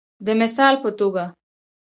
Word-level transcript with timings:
د 0.25 0.27
مثال 0.41 0.73
په 0.83 0.89
توګه 0.99 1.25